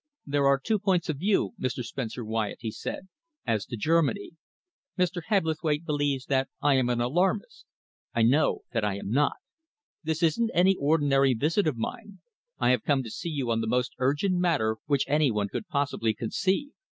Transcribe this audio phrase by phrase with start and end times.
[0.25, 1.83] "There are two points of view, Mr.
[1.85, 3.07] Spencer Wyatt," he said,
[3.45, 4.31] "as to Germany.
[4.97, 5.21] Mr.
[5.27, 7.67] Hebblethwaite believes that I am an alarmist.
[8.11, 9.35] I know that I am not.
[10.03, 12.19] This isn't any ordinary visit of mine.
[12.57, 15.67] I have come to see you on the most urgent matter which any one could
[15.67, 16.71] possibly conceive.